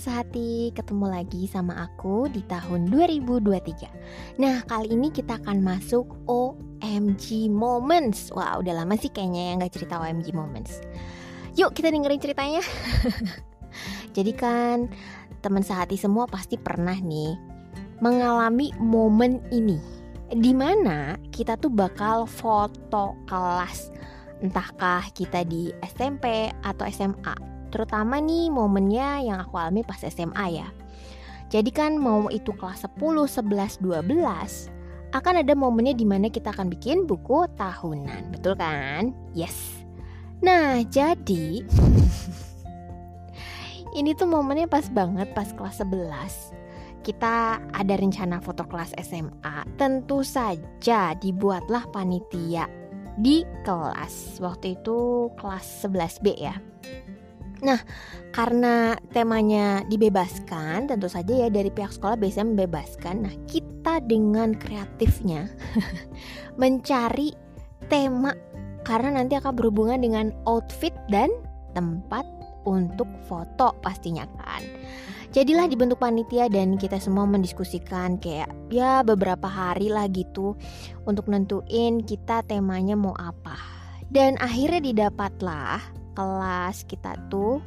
[0.00, 7.52] sehati, ketemu lagi sama aku di tahun 2023 Nah kali ini kita akan masuk OMG
[7.52, 8.32] Moments.
[8.32, 10.80] Wah udah lama sih kayaknya yang gak cerita OMG Moments.
[11.60, 12.64] Yuk kita dengerin ceritanya.
[14.16, 14.88] Jadi kan
[15.44, 17.38] teman sehati semua pasti pernah nih
[18.02, 19.78] Mengalami momen ini
[20.26, 23.92] Di mana kita tuh bakal foto kelas.
[24.40, 30.68] Entahkah kita di SMP atau SMA Terutama nih momennya yang aku alami pas SMA ya.
[31.50, 34.70] Jadi kan mau itu kelas 10, 11, 12
[35.10, 39.10] akan ada momennya di mana kita akan bikin buku tahunan, betul kan?
[39.34, 39.82] Yes.
[40.38, 41.66] Nah, jadi
[43.98, 46.60] ini tuh momennya pas banget pas kelas 11
[47.00, 52.68] kita ada rencana foto kelas SMA Tentu saja dibuatlah panitia
[53.16, 56.69] di kelas Waktu itu kelas 11B ya
[57.60, 57.80] Nah,
[58.32, 63.14] karena temanya dibebaskan, tentu saja ya dari pihak sekolah biasanya membebaskan.
[63.28, 65.48] Nah, kita dengan kreatifnya
[66.60, 67.36] mencari
[67.92, 68.32] tema
[68.84, 71.28] karena nanti akan berhubungan dengan outfit dan
[71.76, 72.24] tempat
[72.64, 74.64] untuk foto pastinya kan.
[75.30, 80.58] Jadilah dibentuk panitia dan kita semua mendiskusikan kayak ya beberapa hari lah gitu
[81.06, 83.54] untuk nentuin kita temanya mau apa.
[84.10, 87.62] Dan akhirnya didapatlah kelas kita tuh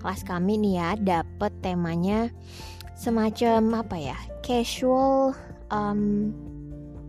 [0.00, 2.32] kelas kami nih ya dapet temanya
[2.96, 5.36] semacam apa ya casual
[5.72, 6.32] um,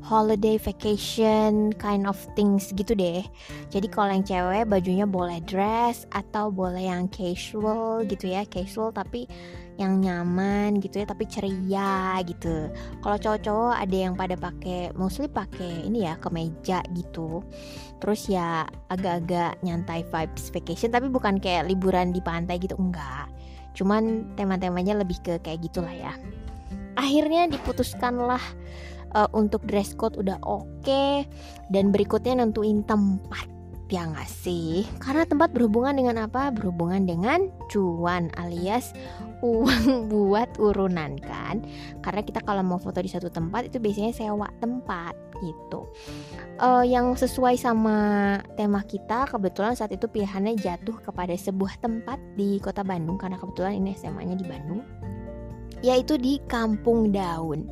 [0.02, 3.22] holiday vacation kind of things gitu deh.
[3.70, 9.30] Jadi kalau yang cewek bajunya boleh dress atau boleh yang casual gitu ya, casual tapi
[9.82, 12.70] yang nyaman gitu ya tapi ceria gitu.
[13.02, 17.42] Kalau cowok-cowok ada yang pada pakai mostly pakai ini ya kemeja gitu.
[17.98, 23.26] Terus ya agak-agak nyantai vibes vacation tapi bukan kayak liburan di pantai gitu enggak.
[23.74, 26.14] Cuman tema-temanya lebih ke kayak gitulah ya.
[26.94, 28.44] Akhirnya diputuskanlah
[29.16, 31.26] uh, untuk dress code udah oke okay,
[31.74, 33.48] dan berikutnya nentuin tempat
[33.92, 34.88] ya nggak sih?
[35.04, 36.48] Karena tempat berhubungan dengan apa?
[36.56, 38.96] Berhubungan dengan cuan alias
[39.44, 41.60] uang buat urunan kan?
[42.00, 45.14] Karena kita kalau mau foto di satu tempat itu biasanya sewa tempat
[45.44, 45.90] gitu.
[46.62, 52.62] Uh, yang sesuai sama tema kita kebetulan saat itu pilihannya jatuh kepada sebuah tempat di
[52.64, 55.01] kota Bandung karena kebetulan ini SMA-nya di Bandung
[55.82, 57.70] yaitu di Kampung Daun.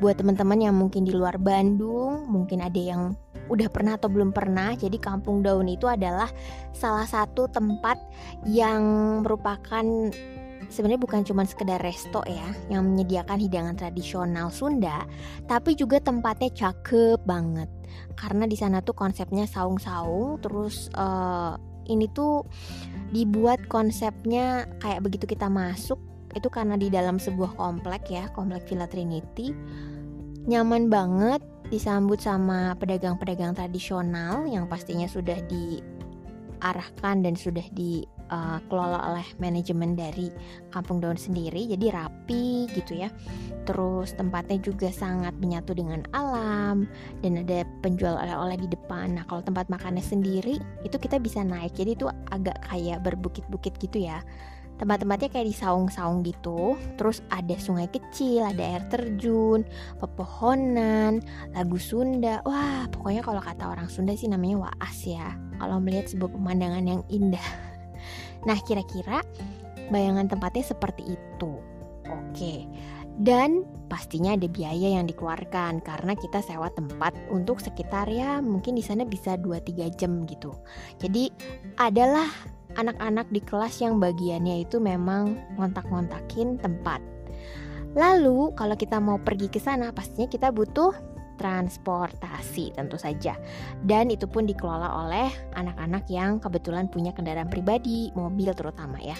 [0.00, 3.12] Buat teman-teman yang mungkin di luar Bandung, mungkin ada yang
[3.52, 4.72] udah pernah atau belum pernah.
[4.72, 6.32] Jadi Kampung Daun itu adalah
[6.72, 8.00] salah satu tempat
[8.48, 8.80] yang
[9.20, 9.84] merupakan
[10.70, 15.04] sebenarnya bukan cuma sekedar resto ya yang menyediakan hidangan tradisional Sunda,
[15.50, 17.68] tapi juga tempatnya cakep banget.
[18.14, 21.58] Karena di sana tuh konsepnya saung-saung, terus uh,
[21.90, 22.46] ini tuh
[23.10, 25.98] dibuat konsepnya kayak begitu kita masuk
[26.34, 29.54] itu karena di dalam sebuah komplek ya, komplek Villa Trinity.
[30.46, 39.26] Nyaman banget, disambut sama pedagang-pedagang tradisional yang pastinya sudah diarahkan dan sudah dikelola uh, oleh
[39.38, 40.32] manajemen dari
[40.74, 41.70] Kampung Daun sendiri.
[41.70, 43.12] Jadi rapi gitu ya.
[43.68, 46.90] Terus tempatnya juga sangat menyatu dengan alam
[47.22, 49.14] dan ada penjual oleh-oleh di depan.
[49.14, 51.76] Nah, kalau tempat makannya sendiri itu kita bisa naik.
[51.76, 54.24] Jadi itu agak kayak berbukit-bukit gitu ya
[54.80, 56.80] tempat-tempatnya kayak di saung-saung gitu.
[56.96, 59.68] Terus ada sungai kecil ada air terjun
[60.00, 61.20] pepohonan
[61.52, 62.40] lagu Sunda.
[62.48, 67.02] Wah pokoknya kalau kata orang Sunda sih namanya waas ya kalau melihat sebuah pemandangan yang
[67.12, 67.44] indah.
[68.40, 69.20] Nah kira-kira
[69.92, 71.60] bayangan tempatnya seperti itu.
[72.08, 72.64] Oke.
[73.20, 78.80] Dan pastinya ada biaya yang dikeluarkan karena kita sewa tempat untuk sekitar ya mungkin di
[78.80, 80.56] sana bisa 2-3 jam gitu.
[80.96, 81.28] Jadi
[81.76, 82.32] adalah
[82.80, 87.04] anak-anak di kelas yang bagiannya itu memang ngontak-ngontakin tempat.
[87.92, 90.94] Lalu kalau kita mau pergi ke sana pastinya kita butuh
[91.40, 93.36] transportasi tentu saja.
[93.80, 99.16] Dan itu pun dikelola oleh anak-anak yang kebetulan punya kendaraan pribadi, mobil terutama ya.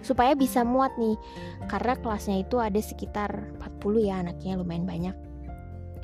[0.00, 1.20] Supaya bisa muat nih.
[1.68, 5.16] Karena kelasnya itu ada sekitar 40 ya anaknya lumayan banyak.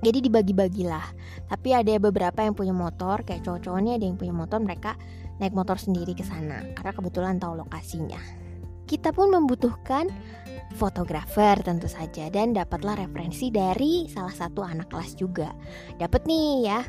[0.04, 1.06] Jadi dibagi-bagilah.
[1.48, 5.00] Tapi ada beberapa yang punya motor, kayak cowok-cowoknya ada yang punya motor, mereka
[5.38, 8.20] naik motor sendiri ke sana karena kebetulan tahu lokasinya.
[8.84, 10.12] Kita pun membutuhkan
[10.76, 15.54] fotografer tentu saja dan dapatlah referensi dari salah satu anak kelas juga.
[15.96, 16.80] Dapat nih ya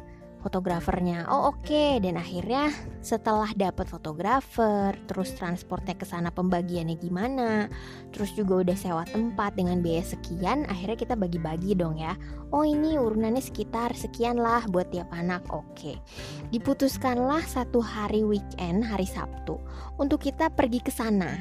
[0.46, 1.26] fotografernya.
[1.26, 1.98] Oh oke, okay.
[1.98, 2.70] dan akhirnya
[3.02, 7.66] setelah dapat fotografer, terus transportnya ke sana pembagiannya gimana,
[8.14, 12.14] terus juga udah sewa tempat dengan biaya sekian, akhirnya kita bagi-bagi dong ya.
[12.54, 15.42] Oh ini urunannya sekitar sekian lah buat tiap anak.
[15.50, 15.66] Oke.
[15.74, 15.96] Okay.
[16.54, 19.58] Diputuskanlah satu hari weekend, hari Sabtu,
[19.98, 21.34] untuk kita pergi ke sana.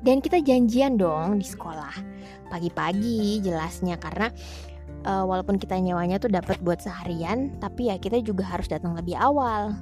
[0.00, 1.92] dan kita janjian dong di sekolah
[2.48, 4.32] pagi-pagi jelasnya karena
[5.04, 9.16] uh, walaupun kita nyewanya tuh dapat buat seharian tapi ya kita juga harus datang lebih
[9.16, 9.76] awal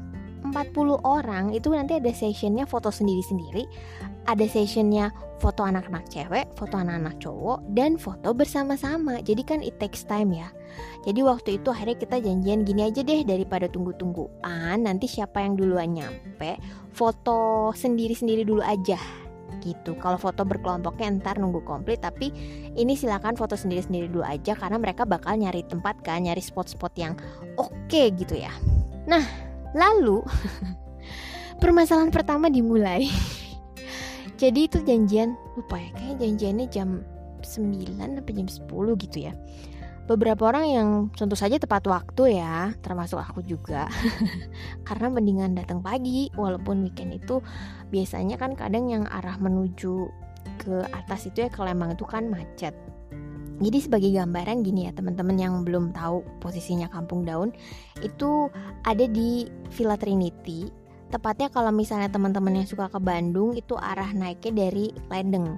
[0.47, 3.67] 40 orang itu nanti ada sessionnya foto sendiri-sendiri
[4.29, 5.11] ada sessionnya
[5.41, 9.23] foto anak-anak cewek, foto anak-anak cowok, dan foto bersama-sama.
[9.25, 10.51] Jadi kan it takes time ya.
[11.07, 14.85] Jadi waktu itu akhirnya kita janjian gini aja deh daripada tunggu-tungguan.
[14.85, 16.61] Nanti siapa yang duluan nyampe,
[16.93, 19.01] foto sendiri-sendiri dulu aja
[19.65, 19.97] gitu.
[19.99, 22.31] Kalau foto berkelompoknya ntar nunggu komplit, tapi
[22.77, 27.15] ini silakan foto sendiri-sendiri dulu aja karena mereka bakal nyari tempat kan, nyari spot-spot yang
[27.57, 28.53] oke okay, gitu ya.
[29.09, 29.25] Nah,
[29.73, 30.23] lalu
[31.63, 33.09] permasalahan pertama dimulai.
[34.43, 36.89] Jadi itu janjian lupa ya kayaknya janjiannya jam
[37.43, 39.33] 9 sampai jam 10 gitu ya.
[40.09, 43.93] Beberapa orang yang tentu saja tepat waktu ya, termasuk aku juga.
[44.89, 47.45] Karena mendingan datang pagi walaupun weekend itu
[47.93, 50.09] biasanya kan kadang yang arah menuju
[50.57, 52.73] ke atas itu ya ke Lembang itu kan macet.
[53.61, 57.53] Jadi sebagai gambaran gini ya teman-teman yang belum tahu posisinya Kampung Daun
[58.01, 58.49] itu
[58.87, 64.69] ada di Villa Trinity Tepatnya kalau misalnya teman-teman yang suka ke Bandung itu arah naiknya
[64.69, 65.57] dari Ledeng.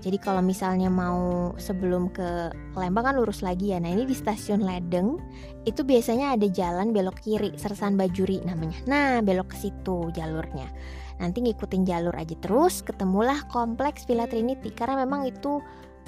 [0.00, 3.78] Jadi kalau misalnya mau sebelum ke Lembang kan lurus lagi ya.
[3.78, 5.20] Nah ini di stasiun Ledeng
[5.68, 8.80] itu biasanya ada jalan belok kiri, Sersan Bajuri namanya.
[8.88, 10.72] Nah belok ke situ jalurnya.
[11.20, 15.60] Nanti ngikutin jalur aja terus, ketemulah kompleks Villa Trinity karena memang itu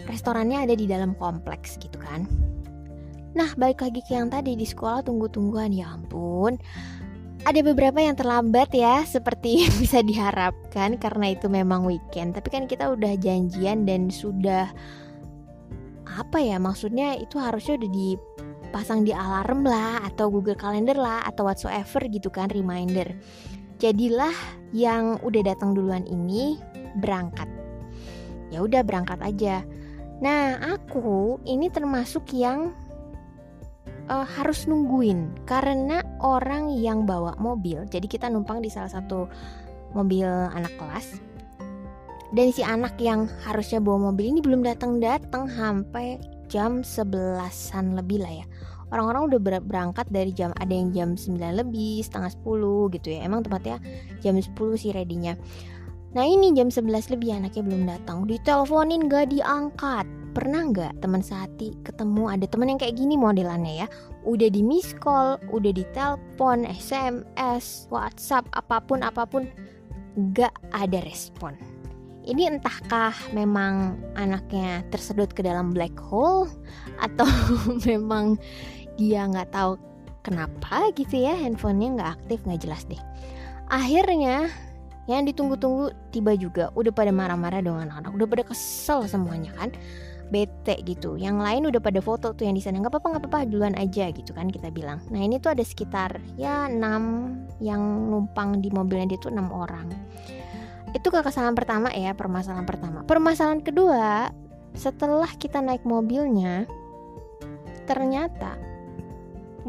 [0.09, 2.25] restorannya ada di dalam kompleks gitu kan.
[3.37, 6.57] Nah balik lagi ke yang tadi di sekolah tunggu-tungguan ya ampun
[7.43, 12.39] ada beberapa yang terlambat ya seperti bisa diharapkan karena itu memang weekend.
[12.39, 14.71] Tapi kan kita udah janjian dan sudah
[16.13, 21.49] apa ya maksudnya itu harusnya udah dipasang di alarm lah atau Google Calendar lah atau
[21.49, 23.11] whatsoever gitu kan reminder.
[23.83, 24.35] Jadilah
[24.71, 26.63] yang udah datang duluan ini
[27.03, 27.51] berangkat.
[28.55, 29.67] Ya udah berangkat aja.
[30.23, 32.71] Nah aku ini termasuk yang
[34.13, 37.89] uh, harus nungguin karena orang yang bawa mobil.
[37.89, 39.25] Jadi kita numpang di salah satu
[39.97, 41.17] mobil anak kelas.
[42.33, 46.17] Dan si anak yang harusnya bawa mobil ini belum datang-datang sampai
[46.49, 48.47] jam sebelasan lebih lah ya.
[48.93, 53.25] Orang-orang udah berangkat dari jam ada yang jam 9 lebih, setengah 10 gitu ya.
[53.25, 53.81] Emang tempatnya
[54.21, 55.41] jam 10 sih readynya.
[56.13, 61.77] Nah ini jam 11 lebih anaknya belum datang Diteleponin gak diangkat Pernah nggak teman sehati
[61.85, 63.87] ketemu ada teman yang kayak gini modelannya ya?
[64.25, 69.45] Udah di miss call, udah di telepon, SMS, WhatsApp, apa pun apa pun
[70.37, 71.57] Gak ada respon.
[72.29, 76.53] Ini entahkah memang anaknya tersedot ke dalam black hole
[77.01, 77.25] atau
[77.89, 78.37] memang
[79.01, 79.81] dia nggak tahu
[80.21, 83.01] kenapa gitu ya handphonenya nggak aktif nggak jelas deh.
[83.73, 84.53] Akhirnya
[85.11, 89.75] yang ditunggu-tunggu tiba juga udah pada marah-marah dong anak-anak udah pada kesel semuanya kan
[90.33, 91.21] bete gitu.
[91.21, 94.09] Yang lain udah pada foto tuh yang di sana nggak apa-apa nggak apa-apa duluan aja
[94.09, 95.05] gitu kan kita bilang.
[95.13, 99.93] Nah ini tuh ada sekitar ya enam yang numpang di mobilnya dia tuh enam orang.
[100.97, 103.05] Itu kekesalan pertama ya permasalahan pertama.
[103.05, 104.33] Permasalahan kedua
[104.73, 106.65] setelah kita naik mobilnya
[107.85, 108.57] ternyata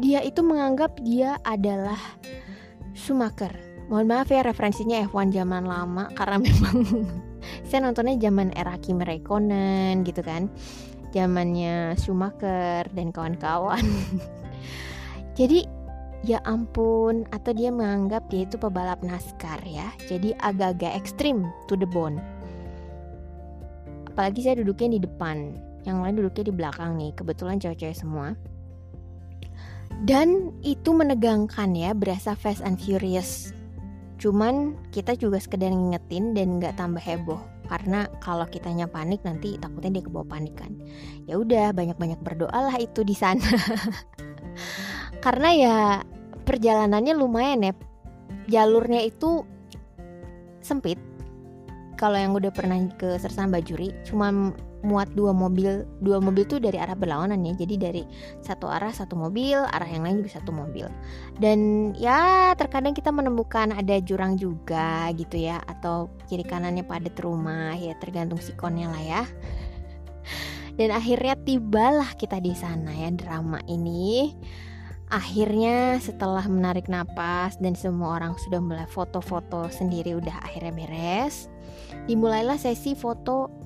[0.00, 2.00] dia itu menganggap dia adalah
[2.96, 3.52] Schumacher.
[3.90, 6.76] Mohon maaf ya referensinya F1 zaman lama karena memang
[7.66, 10.52] saya nontonnya zaman era Kimi Räikkönen gitu kan.
[11.14, 13.86] Zamannya Schumacher dan kawan-kawan.
[15.38, 15.66] Jadi
[16.24, 19.90] ya ampun atau dia menganggap dia itu pebalap NASCAR ya.
[20.10, 22.18] Jadi agak-agak ekstrim to the bone.
[24.10, 25.54] Apalagi saya duduknya di depan.
[25.84, 27.10] Yang lain duduknya di belakang nih.
[27.14, 28.34] Kebetulan cewek-cewek semua.
[30.02, 33.54] Dan itu menegangkan ya berasa Fast and Furious
[34.24, 37.36] Cuman kita juga sekedar ngingetin dan nggak tambah heboh
[37.68, 40.72] karena kalau kitanya panik nanti takutnya dia kebawa panik kan.
[41.28, 43.44] Ya udah banyak-banyak berdoa lah itu di sana.
[45.24, 45.76] karena ya
[46.48, 47.72] perjalanannya lumayan ya.
[48.48, 49.44] Jalurnya itu
[50.64, 50.96] sempit.
[52.00, 56.76] Kalau yang udah pernah ke Sersan Bajuri cuma muat dua mobil dua mobil tuh dari
[56.76, 57.56] arah berlawanan ya.
[57.56, 58.02] Jadi dari
[58.44, 60.86] satu arah satu mobil arah yang lain juga satu mobil.
[61.40, 67.74] Dan ya terkadang kita menemukan ada jurang juga gitu ya atau kiri kanannya padat rumah
[67.74, 69.22] ya tergantung sikonnya lah ya.
[70.78, 74.36] Dan akhirnya tibalah kita di sana ya drama ini.
[75.12, 81.46] Akhirnya setelah menarik napas dan semua orang sudah mulai foto-foto sendiri udah akhirnya beres
[82.04, 83.63] Dimulailah sesi foto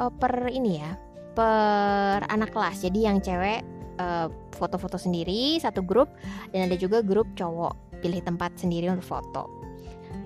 [0.00, 0.96] uh, per ini ya
[1.36, 2.82] per anak kelas.
[2.82, 3.62] Jadi yang cewek
[4.00, 6.08] uh, foto-foto sendiri satu grup
[6.50, 8.00] dan ada juga grup cowok.
[8.00, 9.44] Pilih tempat sendiri untuk foto.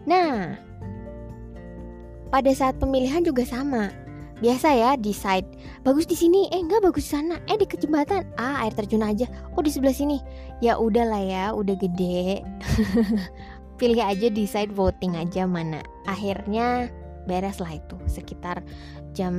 [0.06, 0.54] Nah
[2.30, 3.90] pada saat pemilihan juga sama.
[4.42, 5.46] Biasa ya decide
[5.86, 6.50] bagus di sini.
[6.50, 7.38] Eh enggak bagus di sana.
[7.46, 8.26] Eh di kejembatan.
[8.38, 9.26] Ah air terjun aja.
[9.54, 10.18] Oh di sebelah sini.
[10.58, 12.42] Ya udahlah ya udah gede.
[13.78, 15.82] Pilih aja decide voting aja mana.
[16.06, 16.90] Akhirnya
[17.24, 18.60] beres lah itu sekitar
[19.16, 19.34] jam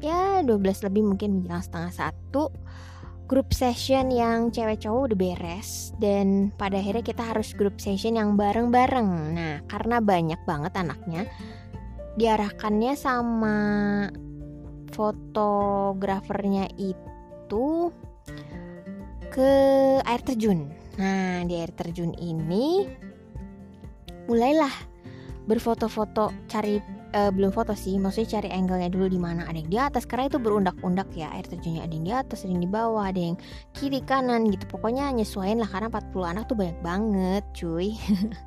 [0.00, 2.52] ya 12 lebih mungkin menjelang setengah satu
[3.30, 8.34] grup session yang cewek cowok udah beres dan pada akhirnya kita harus grup session yang
[8.34, 9.10] bareng-bareng.
[9.38, 11.30] Nah, karena banyak banget anaknya,
[12.18, 13.58] diarahkannya sama
[14.90, 17.94] fotografernya itu
[19.30, 19.52] ke
[20.02, 20.74] air terjun.
[20.98, 22.90] Nah, di air terjun ini
[24.26, 24.74] mulailah
[25.46, 29.46] berfoto-foto cari uh, belum foto sih maksudnya cari angle-nya dulu di mana.
[29.46, 32.52] Ada yang di atas karena itu berundak-undak ya air terjunnya ada yang di atas ada
[32.54, 33.36] yang di bawah ada yang
[33.74, 34.64] kiri kanan gitu.
[34.70, 37.94] Pokoknya nyesuaiin lah karena 40 anak tuh banyak banget cuy.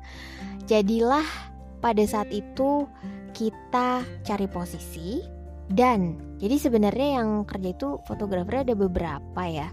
[0.70, 1.26] Jadilah
[1.84, 2.88] pada saat itu
[3.36, 5.20] kita cari posisi
[5.72, 9.68] dan jadi sebenarnya yang kerja itu fotografernya ada beberapa ya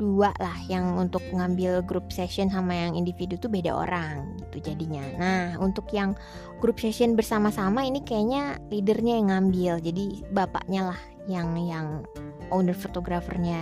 [0.00, 5.04] dua lah yang untuk ngambil group session sama yang individu tuh beda orang gitu jadinya.
[5.20, 6.16] Nah untuk yang
[6.64, 12.00] group session bersama-sama ini kayaknya leadernya yang ngambil jadi bapaknya lah yang yang
[12.48, 13.60] owner fotografernya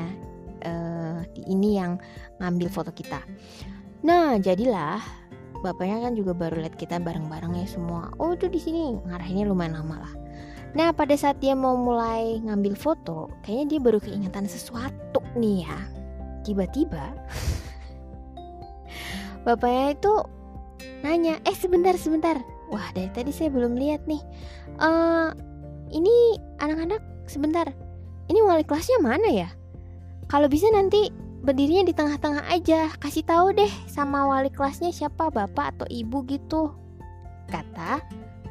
[0.63, 1.99] uh, ini yang
[2.39, 3.19] ngambil foto kita.
[4.07, 5.03] Nah jadilah
[5.67, 8.15] bapaknya kan juga baru lihat kita bareng-bareng ya semua.
[8.23, 10.15] Oh itu di sini ngarahinnya lumayan lama lah.
[10.79, 15.98] Nah pada saat dia mau mulai ngambil foto, kayaknya dia baru keingetan sesuatu nih ya
[16.49, 17.13] tiba-tiba
[19.45, 20.13] bapaknya itu
[21.05, 22.37] nanya eh sebentar sebentar.
[22.69, 24.21] Wah dari tadi saya belum lihat nih.
[24.77, 25.33] Uh,
[25.89, 27.65] ini anak-anak sebentar.
[28.29, 29.49] Ini wali kelasnya mana ya?
[30.29, 31.09] Kalau bisa nanti
[31.41, 32.93] berdirinya di tengah-tengah aja.
[33.01, 36.77] Kasih tahu deh sama wali kelasnya siapa bapak atau ibu gitu
[37.49, 38.05] kata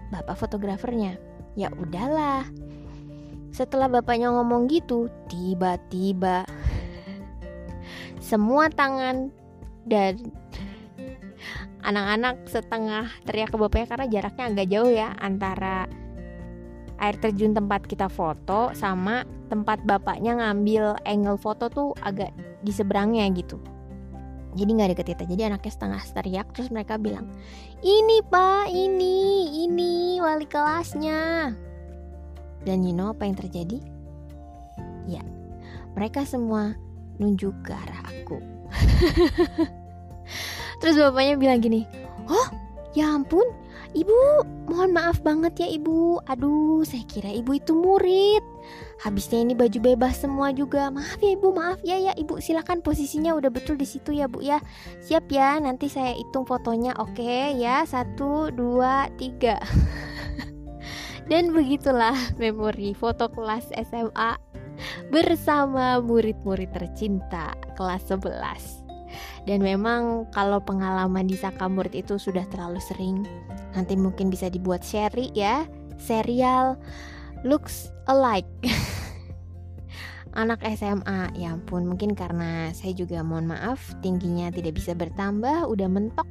[0.10, 1.22] bapak fotografernya.
[1.54, 2.50] Ya udahlah.
[3.54, 6.46] Setelah bapaknya ngomong gitu tiba-tiba
[8.28, 9.32] semua tangan
[9.88, 10.20] dan
[11.88, 15.88] anak-anak setengah teriak ke bapaknya karena jaraknya agak jauh ya antara
[17.00, 22.36] air terjun tempat kita foto sama tempat bapaknya ngambil angle foto tuh agak
[22.68, 23.56] di seberangnya gitu.
[24.60, 27.32] Jadi nggak deket kita jadi anaknya setengah teriak terus mereka bilang
[27.80, 29.16] ini pak ini
[29.70, 31.56] ini wali kelasnya.
[32.68, 33.80] Dan you know apa yang terjadi?
[35.08, 35.24] Ya
[35.96, 36.76] mereka semua
[37.18, 38.38] nunjuk ke arah aku.
[40.82, 41.88] Terus bapaknya bilang gini,
[42.28, 42.48] Oh
[42.98, 43.46] ya ampun,
[43.94, 44.18] ibu
[44.70, 46.18] mohon maaf banget ya ibu.
[46.26, 48.42] Aduh saya kira ibu itu murid.
[48.98, 50.90] Habisnya ini baju bebas semua juga.
[50.90, 52.42] Maaf ya ibu, maaf ya ya ibu.
[52.42, 54.58] Silakan posisinya udah betul di situ ya bu ya.
[55.06, 56.98] Siap ya, nanti saya hitung fotonya.
[56.98, 59.62] Oke ya, satu, dua, tiga.
[61.30, 64.40] Dan begitulah memori foto kelas SMA
[65.10, 68.88] bersama murid-murid tercinta kelas 11.
[69.48, 73.24] Dan memang kalau pengalaman di Saka Murid itu sudah terlalu sering,
[73.72, 75.64] nanti mungkin bisa dibuat seri ya,
[75.96, 76.76] serial
[77.48, 78.48] looks alike.
[80.38, 85.90] Anak SMA, ya ampun, mungkin karena saya juga mohon maaf tingginya tidak bisa bertambah, udah
[85.90, 86.28] mentok.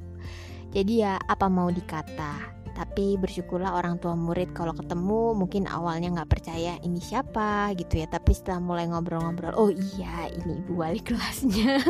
[0.71, 6.29] Jadi ya apa mau dikata, tapi bersyukurlah orang tua murid kalau ketemu mungkin awalnya nggak
[6.29, 8.07] percaya ini siapa gitu ya.
[8.13, 11.81] Tapi setelah mulai ngobrol-ngobrol oh iya ini ibu wali kelasnya.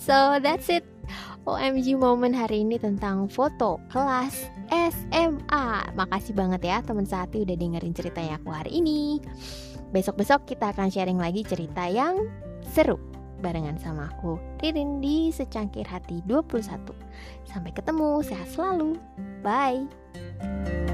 [0.00, 0.88] So that's it.
[1.44, 7.92] OMG momen hari ini tentang foto kelas SMA makasih banget ya teman sehati udah dengerin
[7.92, 9.20] ceritanya aku hari ini.
[9.92, 12.24] Besok-besok kita akan sharing lagi cerita yang
[12.72, 13.11] seru
[13.42, 16.62] barengan sama aku Ririn di Secangkir Hati 21
[17.44, 18.96] Sampai ketemu, sehat selalu.
[19.42, 20.91] Bye